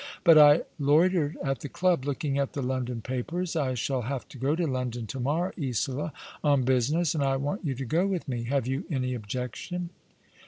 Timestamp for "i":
0.39-0.61, 3.55-3.75, 7.23-7.37